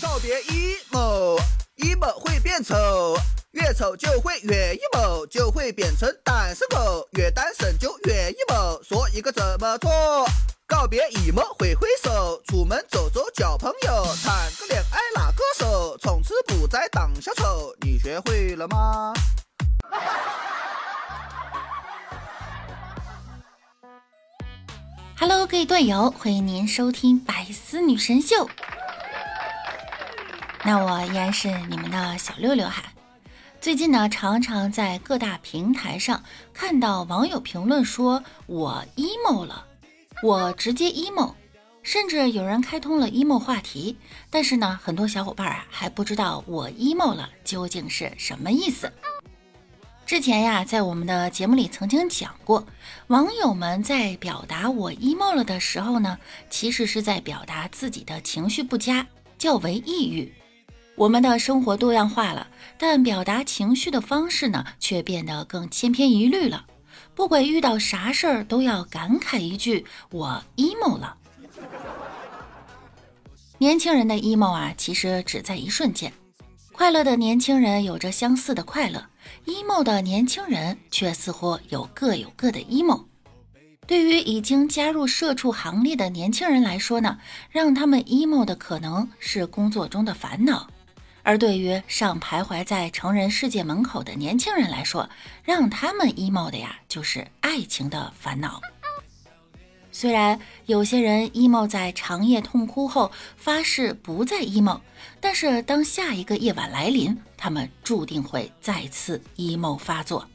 [0.00, 3.16] 告别 emo，emo 会变丑，
[3.52, 8.80] 越丑就会越 emo，就会变成单身狗，越单身就越 emo。
[8.82, 9.90] 说一个怎么做？
[10.66, 17.74] 告别 emo 挥挥手，出门走走交朋友，谈个恋爱拉个手，从此不再当小丑。
[17.80, 19.12] 你学会了吗
[25.18, 28.48] ？Hello，各位队友，欢迎您收听百思女神秀。
[30.70, 32.82] 那我依然是你们的小六六哈。
[33.58, 39.64] 最近呢，常常在各大平台上看到网友评论说我 emo 了，
[40.22, 41.32] 我直接 emo，
[41.82, 43.96] 甚至有人开通了 emo 话题。
[44.28, 48.92] 但是呢，很多小伙伴啊还不知道我 emo 了究竟是什么意思。
[50.04, 52.66] 之前呀，在我们的节目里曾经讲过，
[53.06, 56.18] 网友们在表达我 emo 了的时候呢，
[56.50, 59.06] 其实是在表达自己的情绪不佳，
[59.38, 60.30] 较为抑郁。
[60.98, 66.66] 我们的生活多样化了，但表达情绪的方式呢，却变得更千篇一律了。
[67.14, 71.16] 不管遇到啥事儿，都要感慨一句：“我 emo 了。”
[73.58, 76.12] 年轻人的 emo 啊，其实只在一瞬间。
[76.72, 79.06] 快乐的年轻人有着相似的快乐。
[79.46, 83.04] emo 的年轻人却似乎有各有各的 emo。
[83.86, 87.18] 对于已经加入社畜行列的年轻人来说呢，
[87.50, 90.66] 让他们 emo 的可能是工作中的烦恼；
[91.28, 95.06] 而对于尚徘徊在成人世界门口的年轻人来说，
[95.44, 98.58] 让他们 emo 的呀，就是爱情的烦恼。
[99.92, 104.80] 虽然有些人 emo 在长夜痛哭后发誓不再 emo，
[105.20, 110.26] 但是当下一个夜晚来临，他们注定会再次 emo 发作。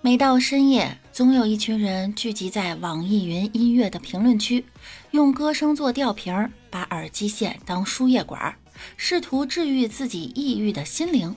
[0.00, 4.64] 每到深夜，总有一群人聚集在网易云音乐的评论区，
[5.10, 8.54] 用歌声做吊瓶，把耳机线当输液管，
[8.96, 11.34] 试图治愈自己抑郁的心灵。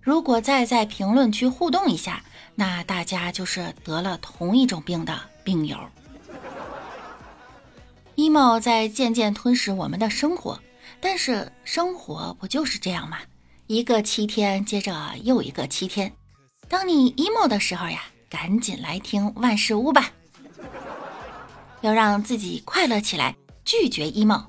[0.00, 2.22] 如果再在评论区互动一下，
[2.54, 5.18] 那大家就是得了同一种病的。
[5.42, 5.76] 病友
[8.16, 10.58] ，emo 在渐渐吞噬我们的生活，
[11.00, 13.18] 但是生活不就是这样吗？
[13.66, 16.10] 一个七天接着又一个七天。
[16.66, 20.10] 当你 emo 的时候呀，赶紧来听万事屋吧，
[21.82, 24.44] 要让自己快乐起来，拒绝 emo。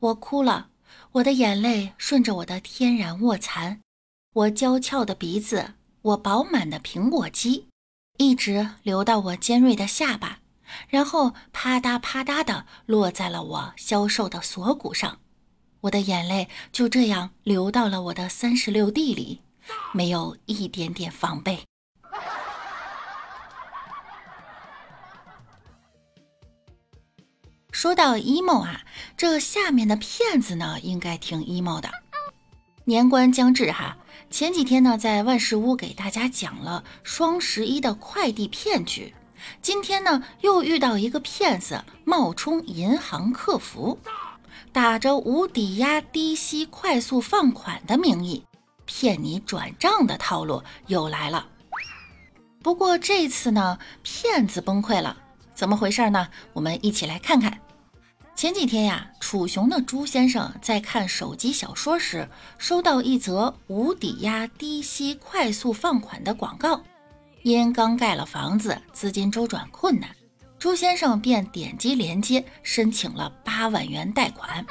[0.00, 0.68] 我哭了，
[1.12, 3.80] 我的眼泪顺着我的天然卧蚕，
[4.32, 7.66] 我娇俏的鼻子，我饱满的苹果肌。
[8.16, 10.40] 一直流到我尖锐的下巴，
[10.88, 15.18] 然后啪嗒啪嗒的落在了我消瘦的锁骨上。
[15.82, 19.40] 我的眼泪就这样流到了我的三十六弟里，
[19.92, 21.67] 没有一点点防备。
[27.80, 28.80] 说到 emo 啊，
[29.16, 31.88] 这下面的骗子呢，应该挺 emo 的。
[32.86, 33.96] 年关将至哈。
[34.30, 39.14] 前几天呢，在万事屋给大家讲了双十一的快递骗局。
[39.62, 43.96] 今天呢，又遇到一个骗子冒充银行客服，
[44.72, 48.44] 打着无抵押、低息、快速放款的名义，
[48.86, 51.46] 骗你转账的套路又来了。
[52.60, 55.16] 不过这次呢，骗子崩溃了，
[55.54, 56.26] 怎么回事呢？
[56.52, 57.56] 我们一起来看看。
[58.38, 66.80] 前几天呀，楚雄的朱先生在看手机小说时，收到一则无抵押、低息、快速放款的广告。
[67.42, 70.08] 因刚盖了房子，资金周转困难，
[70.56, 74.64] 朱先生便点击链接申请了八万元贷款。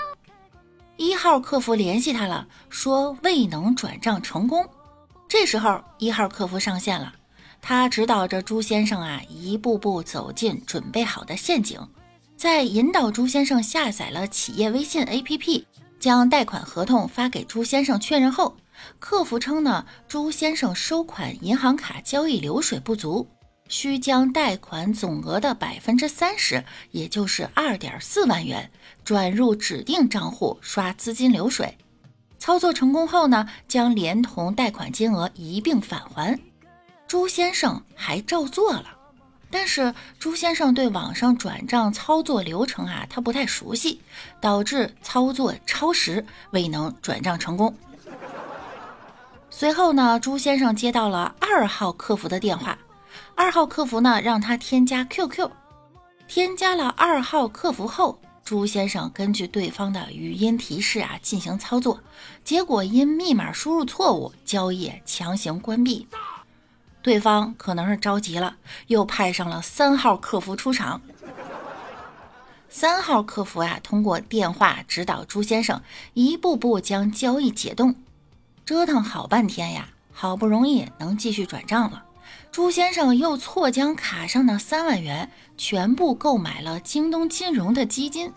[0.95, 4.66] 一号客服联系他了，说未能转账成功。
[5.27, 7.13] 这时候，一号客服上线了，
[7.61, 11.77] 他指导着朱先生啊，一步步走进准备好的陷阱。
[12.37, 15.65] 在引导朱先生下载了企业微信 APP，
[15.99, 18.55] 将贷款合同发给朱先生确认后，
[18.99, 23.27] 客服称呢，朱先生收款银行卡交易流水不足，
[23.67, 28.69] 需将贷款总额的百分之三十，也就是二点四万元，
[29.03, 31.75] 转入指定账户刷资金流水。
[32.38, 36.39] 操作成功后呢，将连同贷款金额一并返还。
[37.07, 38.96] 朱先生还照做了。
[39.49, 44.01] 但是朱先生对网上转账操作流程啊，他不太熟悉，
[44.41, 47.73] 导致操作超时，未能转账成功。
[49.49, 52.77] 随后呢，朱先生接到了二号客服的电话，
[53.35, 55.50] 二号客服呢让他添加 QQ，
[56.27, 62.00] 添加了二号客服后，朱先生根据对方的语音提示啊进行操作，
[62.43, 66.05] 结果因密码输入错误，交易强行关闭。
[67.01, 68.57] 对方可能是着急了，
[68.88, 71.01] 又派上了三号客服出场。
[72.69, 75.81] 三号客服呀，通过电话指导朱先生
[76.13, 77.95] 一步步将交易解冻。
[78.65, 82.03] 折腾好半天呀，好不容易能继续转账了。
[82.51, 88.33] 朱先生又错将卡上的三万元全部购买了京东金融的基金。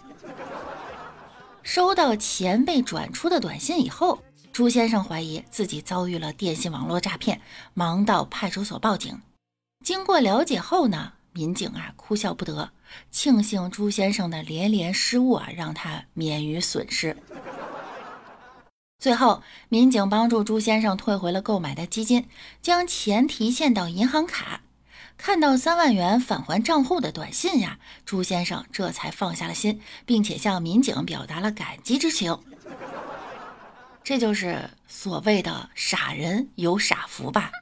[1.62, 4.22] 收到钱被转出的短信以后，
[4.52, 7.41] 朱先生怀疑自己遭遇了电信网络诈骗，
[7.73, 9.20] 忙到派出所报警。
[9.85, 12.70] 经过了解后呢，民警啊哭笑不得，
[13.11, 17.17] 庆幸朱先生的连连失误啊，让他免于损失。
[18.99, 22.29] 最后，民警帮助朱先生退回了购买的基金，
[22.61, 24.61] 将钱提现到银行卡。
[25.17, 32.38] 看到三万元返还账户的短信呀，朱先生这才放下了心，并且向民警表达了感激之情。
[34.02, 37.52] 这就是所谓的“傻人有傻福”吧？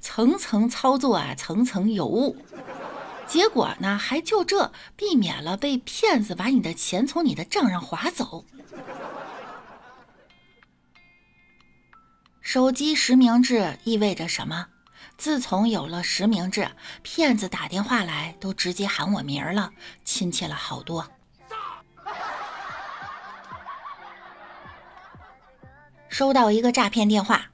[0.00, 2.36] 层层操作啊，层层有误，
[3.26, 8.44] 结果呢，还就这避免了被骗子把你的钱从你的账上划走。
[12.40, 14.68] 手机实名制意味着什么？
[15.16, 16.68] 自从有了实名制，
[17.02, 19.72] 骗子打电话来都直接喊我名儿了，
[20.04, 21.08] 亲切了好多。
[26.12, 27.46] 收到一个诈骗电话，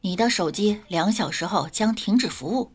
[0.00, 2.70] 你的手机两小时后将停止服务。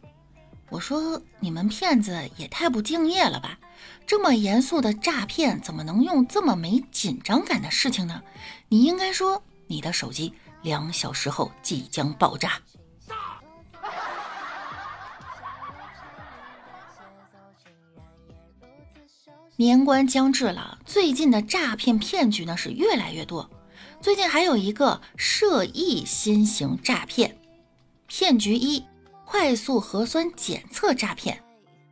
[0.70, 3.58] 我说你们骗子也太不敬业了吧！
[4.06, 8.22] 这么严肃的诈骗，怎么能用这么没紧张感的事情呢？
[8.68, 10.34] 你应该说你的手机。
[10.64, 12.60] 两小时后即将爆炸。
[19.56, 23.50] 年关将至了，最近的诈骗骗局呢是越来越多。
[24.02, 27.38] 最近还有一个涉疫新型诈骗
[28.08, 28.84] 骗局一：
[29.26, 31.44] 快速核酸检测诈骗。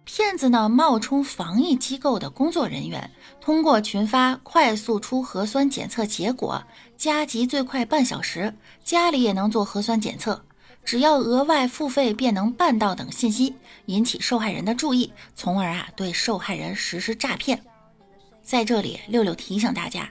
[0.06, 6.64] 骗子呢冒充防疫机构的工作人员，通过群发快速出核酸检测结果、
[6.98, 10.44] 加急最快半小时、家里也能做核酸检测，
[10.84, 13.54] 只要额外付费便能办到等信息，
[13.86, 17.64] 引起受害人的注意，从而啊对受害人实施诈骗。
[18.42, 20.10] 在这里，六六提醒大家，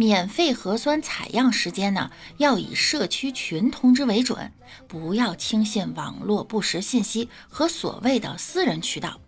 [0.00, 4.50] 免费核酸采样时间呢要以社区群通知为准，
[4.88, 9.20] 不要轻信网络不实信息和所谓的私人渠道。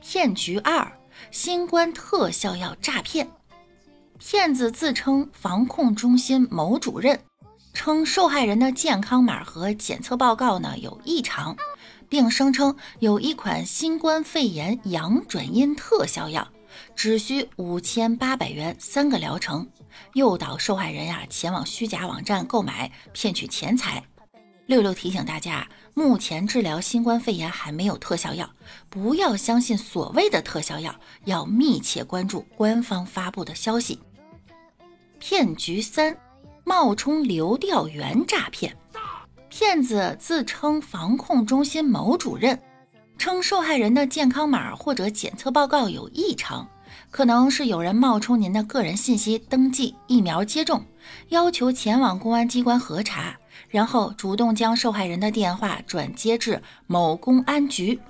[0.00, 0.90] 骗局二：
[1.30, 3.30] 新冠特效药诈骗。
[4.18, 7.20] 骗子自称防控中心某主任，
[7.72, 11.56] 称受害人的健康码和检测报告呢有异常，
[12.08, 16.48] 并声称有一款新冠肺炎阳转阴特效药，
[16.94, 19.68] 只需五千八百元三个疗程，
[20.14, 24.02] 诱导受害人呀前往虚假网站购买，骗取钱财。
[24.66, 28.50] 六六提醒大家，目前治疗新冠肺炎还没有特效药，
[28.90, 30.94] 不要相信所谓的特效药，
[31.24, 33.98] 要密切关注官方发布的消息。
[35.18, 36.16] 骗局三：
[36.64, 38.76] 冒充流调员诈骗。
[39.48, 42.60] 骗子自称防控中心某主任，
[43.18, 46.66] 称受害人的健康码或者检测报告有异常，
[47.10, 50.84] 可能是有人冒充您的个人信息登记疫苗接种，
[51.28, 53.36] 要求前往公安机关核查。
[53.68, 58.00] 然后主动将受害人的电话转接至某公安局，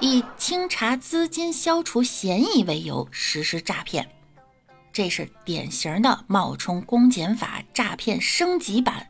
[0.00, 4.08] 以清查资金、消除嫌疑为由实施诈骗，
[4.92, 9.08] 这是典型的冒充公检法诈骗升级版。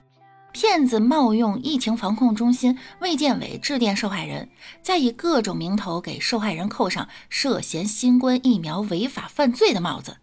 [0.61, 4.49] 骗子冒用疫情防控中心、卫健委致电受害人，
[4.83, 10.17] 再以各种名头给受害人扣上涉嫌新冠疫苗违法犯罪的帽子，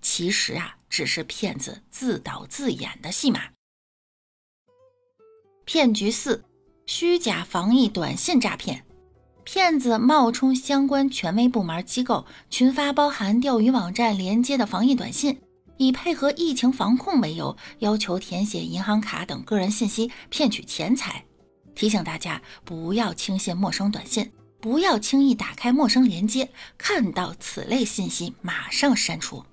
[0.00, 3.40] 其实啊，只是骗子自导自演的戏码。
[5.66, 6.42] 骗局四：
[6.86, 8.86] 虚假防疫短信诈骗。
[9.44, 15.42] 骗子冒充相关权威部门机构，群发包含钓鱼网站连接的防疫短信，
[15.82, 21.24] 以配合疫情防控为由，要求填写银行卡等个人信息，骗取钱财。
[21.74, 26.48] 提醒大家不要轻信陌生短信，不要轻易打开陌生连接，
[26.78, 29.44] 看到此类信息马上删除。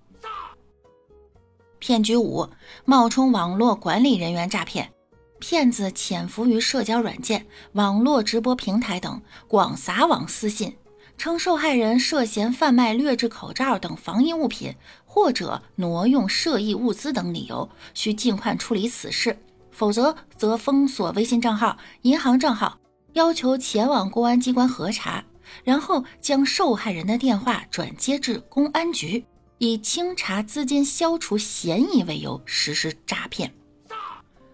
[1.80, 2.50] 骗局五：
[2.86, 4.92] 冒充网络管理人员诈骗。
[5.40, 10.76] 骗子潜伏于社交软件、网络直播平台等，广撒网私信，
[11.18, 14.76] 称受害人涉嫌贩卖劣质口罩等防疫物品，
[15.12, 19.36] 或者挪用涉疫物资等理由，需尽快处理此事，
[19.72, 22.78] 否则则封锁微信账号、银行账号，
[23.14, 25.26] 要求前往公安机关核查，
[25.64, 29.26] 然后将受害人的电话转接至公安局，
[29.58, 33.52] 以清查资金、消除嫌疑为由实施诈骗。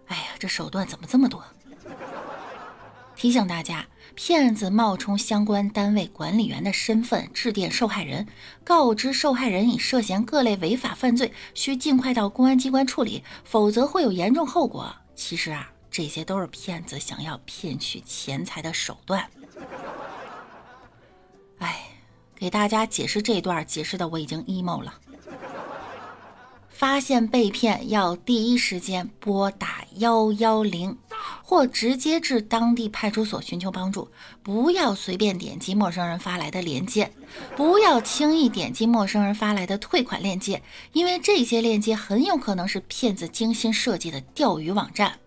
[0.07, 1.43] 哎呀，这手段怎么这么多？
[3.13, 3.85] 提醒大家，
[4.15, 8.25] 骗子冒充相关单位管理员的身份致电受害人，
[8.63, 14.95] 告知受害人已涉嫌各类违法犯罪，需尽快到公安机关处理，否则会有严重后果。
[15.15, 19.29] 其实啊，这些都是骗子想要骗取钱财的手段。
[21.59, 21.89] 哎，
[22.35, 24.93] 给大家解释这段，解释的我已经 emo 了。
[26.69, 30.97] 发现被骗要第一时间拨打幺幺零，
[31.43, 34.09] 或直接至当地派出所寻求帮助。
[34.43, 37.11] 不要随便点击陌生人发来的链接，
[37.55, 40.61] 不要轻易点击陌生人发来的退款链接，
[40.93, 45.17] 因为这些链接很有可能是骗子精心设计的钓鱼网站。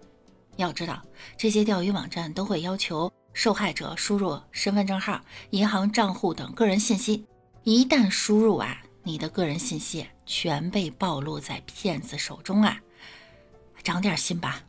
[0.57, 1.03] 要知道，
[1.37, 7.25] 这些钓鱼网站都会要求受害者输入身份证号、银行账户等个人信息，
[7.63, 8.83] 一旦输入啊。
[9.05, 12.79] 你的个人信息全被暴露在骗子手中啊！
[13.83, 14.61] 长点心吧。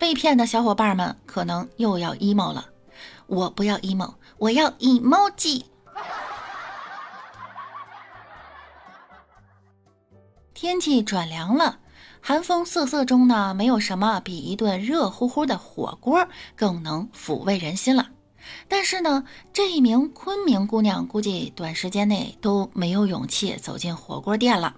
[0.00, 2.64] 被骗的小伙伴们可能又要 emo 了，
[3.26, 5.64] 我不要 emo，我要 emoji。
[10.54, 11.80] 天气转凉了，
[12.22, 16.26] 寒风瑟瑟中呢，没有什么比一顿热乎乎的火锅
[16.56, 18.08] 更能抚慰人心了。
[18.68, 24.74] 但是呢，这一名昆明姑娘估计短时间内都没有勇气走进火锅店了。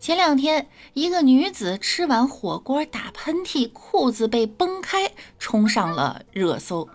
[0.00, 6.88] 前两天，一个女子吃完火锅打喷嚏，裤子被崩开，冲上了热搜。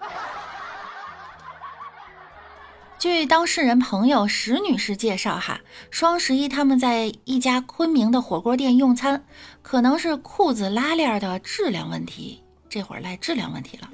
[2.97, 9.23] 据当事人朋友石女士介绍，哈，双十一他们在一家昆明的火锅店用餐，
[9.61, 13.87] 可能是裤子拉链的质量问题，这会儿赖质量问题了。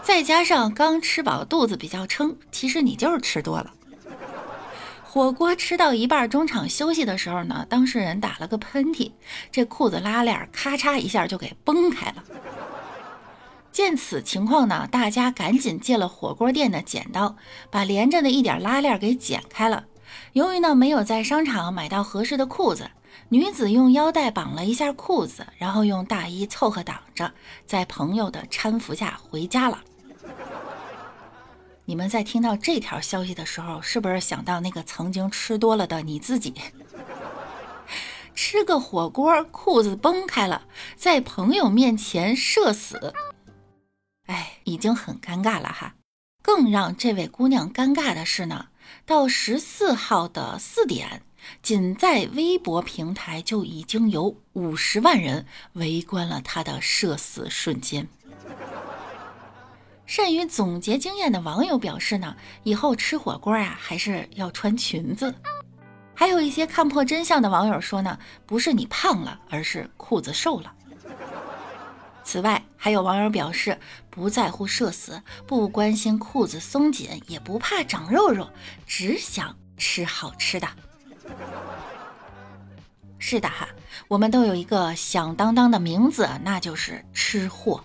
[0.00, 3.74] 再加上刚吃饱，肚子比较撑，其实你就是吃多了。
[5.14, 9.12] 火锅吃到一半，中场休息的时候呢，当事人打了个喷嚏，
[9.50, 12.24] 这裤子拉链咔嚓一下就给崩开了。
[13.70, 17.36] 见此情况呢，大家赶紧借了火锅店的剪刀，
[17.70, 19.84] 把连着的一点拉链给剪开了。
[20.32, 22.90] 由于呢没有在商场买到合适的裤子，
[23.28, 27.30] 女子用腰带绑了一下裤子，然后用大衣凑合挡着，
[27.66, 29.78] 在朋友的搀扶下回家了。
[31.84, 36.54] 你们在听到这条消息的时候，是不是想到那个曾经吃多了的你自己？
[38.34, 43.12] 吃个火锅，裤子崩开了，在朋友面前社死，
[44.26, 45.94] 哎，已经很尴尬了哈。
[46.40, 48.68] 更让这位姑娘尴尬的是呢，
[49.04, 51.22] 到十四号的四点，
[51.62, 58.08] 仅在微博平台就已经有五十万人围观了她的社死瞬间。
[60.14, 65.34] 善于总结经验的网友表示呢，以后吃火锅啊还是要穿裙子。
[66.12, 70.70] 还有一些看破真相的网友说呢，不是你胖了，而是裤子瘦了。
[72.22, 73.78] 此外，还有网友表示
[74.10, 78.50] 不在乎社死，不关心裤子松紧，也不怕长肉肉，
[78.86, 80.68] 只想吃好吃的。
[83.18, 83.66] 是的哈，
[84.08, 87.82] 我们都有一个响当当的名字，那就是吃货。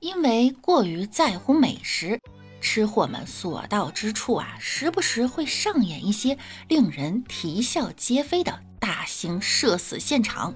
[0.00, 2.18] 因为过于在乎美食，
[2.58, 6.38] 吃货们所到之处啊，时不时会上演一些
[6.68, 10.54] 令人啼笑皆非的大型社死现场。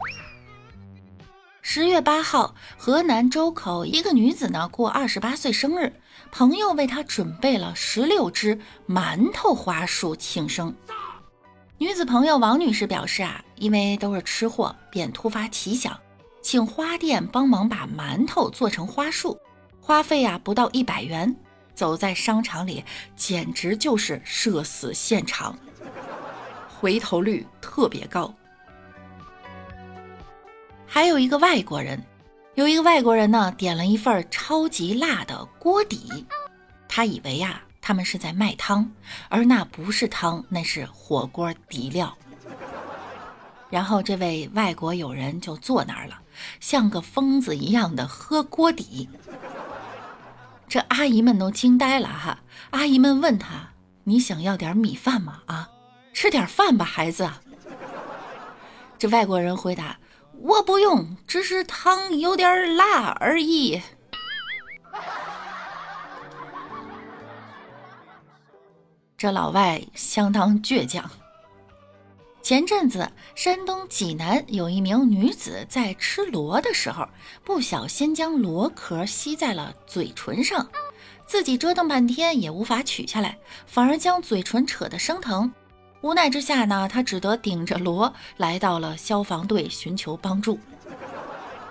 [1.61, 5.93] 十月八号，河南周口一个女子呢过二十八岁生日，
[6.33, 8.59] 朋友为她准备了十六只
[8.89, 10.75] 馒头花束庆生。
[11.77, 15.99] 女子朋友王女士表示啊，因为都是吃货，便突发奇想。
[16.45, 19.41] 请花店帮忙把馒头做成花束，
[19.81, 21.35] 花费啊不到一百元。
[21.75, 22.85] 走在商场里，
[23.17, 25.59] 简直就是社死现场，
[26.69, 28.33] 回头率特别高。
[30.87, 32.01] 还有一个外国人，
[32.57, 36.27] 有一个外国人呢，点了一份超级辣的锅底，
[36.87, 38.89] 他以为呀，他们是在卖汤，
[39.31, 42.15] 而那不是汤，那是火锅底料。
[43.71, 46.21] 然后这位外国友人就坐那儿了。
[46.61, 49.09] 像个疯子一样的喝锅底，
[50.69, 52.41] 这阿姨们都惊呆了哈！
[52.71, 53.71] 阿姨们问他
[54.05, 55.43] ：“你想要点米饭吗？
[55.47, 55.71] 啊，
[56.13, 57.31] 吃点饭吧，孩子。”
[58.99, 59.99] 这外国人回答
[60.41, 63.83] ：“我不用，只是汤有点辣而已。”
[69.17, 71.11] 这老外相当倔强。
[72.45, 77.09] 前阵子，山东济南有一名女子在吃螺的时候，
[77.43, 80.69] 不小心将螺壳吸在了嘴唇上，
[81.27, 85.51] 自己折腾半天也无法取下来，反而将嘴唇扯得生疼。
[86.03, 90.59] 无奈之下呢，他只得顶着螺来到了消防队寻求帮助。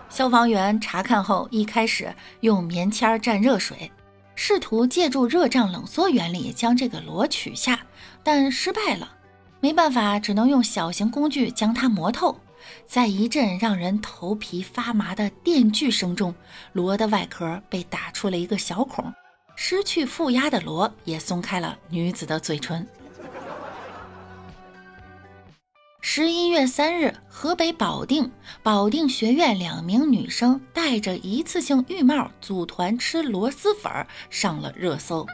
[0.10, 3.92] 消防员查看后，一开始用棉签蘸热水，
[4.34, 7.80] 试图借助热胀冷缩原理将这个螺取下，
[8.24, 9.18] 但失败了。
[9.64, 12.38] 没办法，只能用小型工具将它磨透。
[12.86, 16.36] 在一阵让人头皮发麻的电锯声中，
[16.74, 19.14] 螺的外壳被打出了一个小孔，
[19.56, 22.86] 失去负压的螺也松开了女子的嘴唇。
[26.02, 28.30] 十一月三日，河北保定
[28.62, 33.90] 保定学院两名女生戴着一次性浴帽组团吃螺蛳粉，
[34.30, 35.26] 上了热搜。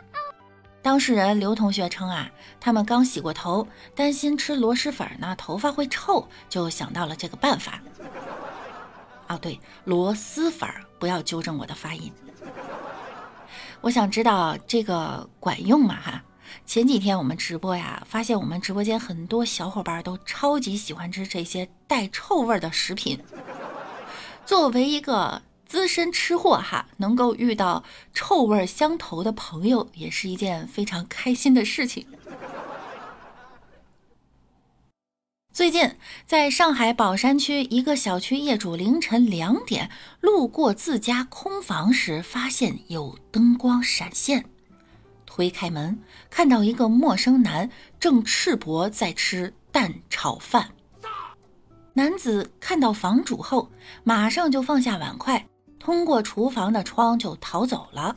[0.82, 7.82] 当事人刘同学称啊，他们刚洗过头，担心吃螺蛳粉呢头发会臭，就想到了这个办法。
[9.28, 12.12] 啊，对，螺蛳粉，不要纠正我的发音。
[13.82, 15.96] 我想知道这个管用吗？
[16.02, 16.24] 哈。
[16.66, 23.20] 前几天我们直播呀，发现我们直播间很多小伙伴都超级喜欢吃这些带臭味的食品。
[24.46, 25.40] 作为一个
[25.70, 32.08] 资深吃货哈，能够遇到臭味相投的朋友，也是一件非常开心的事情。
[35.54, 35.96] 最近，
[36.26, 44.46] 在上海宝山区一个小区业主凌晨两点路过自家空房时，发现有灯光闪现。
[45.28, 46.00] 推开门，
[46.32, 50.72] 看到一个陌生男正赤膊在吃蛋炒饭。
[51.94, 53.70] 男子看到房主后，
[54.04, 55.46] 马上就放下碗筷，
[55.80, 58.16] 通过厨房的窗就逃走了。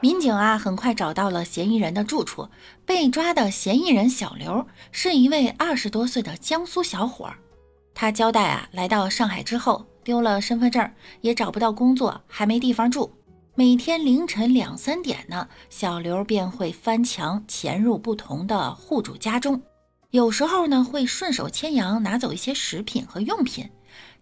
[0.00, 2.48] 民警啊，很快找到了嫌疑人的住处。
[2.86, 7.30] 被抓的嫌疑人小刘是一位二十多岁的江苏小伙。
[7.94, 13.12] 他交代啊，来到上海之后丢了身份证，也找不到工作，还没地方住。
[13.54, 19.60] 每天凌晨两三点呢，小刘便会翻墙潜入不同的户主家中，
[20.12, 23.68] 有时候呢会顺手牵羊拿走一些食品和用品，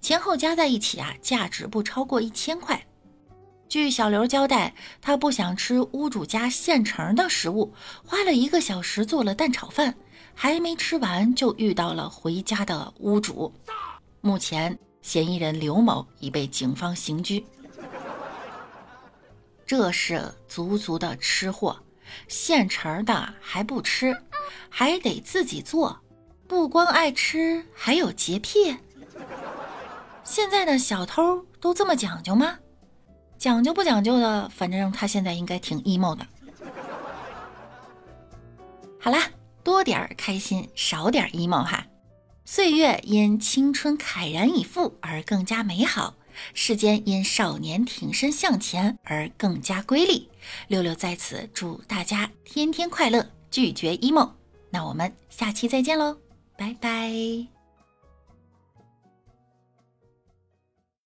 [0.01, 2.87] 前后加在一起啊，价值不超过一千块。
[3.69, 9.95] 据小刘交代，他不想吃屋主家现成的食物，花了一个小时做了蛋炒饭，
[10.35, 13.53] 还没吃完就遇到了回家的屋主。
[14.21, 17.45] 目前，嫌疑人刘某已被警方刑拘。
[19.67, 21.79] 这是足足的吃货，
[22.27, 24.17] 现成的还不吃，
[24.71, 26.01] 还得自己做，
[26.47, 28.75] 不光爱吃，还有洁癖。
[30.29, 32.59] 现在的小偷都这么讲究吗？
[33.39, 36.27] 讲究不讲究的，反正他现在应该挺 emo 的。
[39.01, 39.31] 好啦，
[39.65, 41.87] 多点儿开心，少点儿 emo 哈。
[42.45, 46.15] 岁月因青春慨然已赴而更加美好。
[46.53, 50.29] 世间因少年挺身向前而更加瑰丽。
[50.69, 54.31] 六六在此祝大家天天快乐，拒绝 emo。
[54.69, 56.19] 那我们下期再见喽，
[56.59, 57.58] 拜拜。